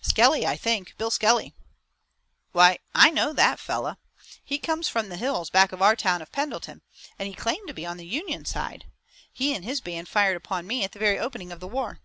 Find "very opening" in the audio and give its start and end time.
10.98-11.52